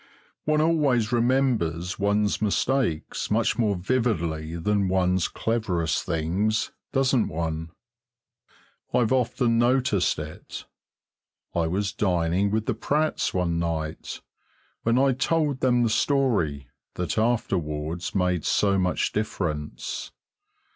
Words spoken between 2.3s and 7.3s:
mistakes much more vividly than one's cleverest things, doesn't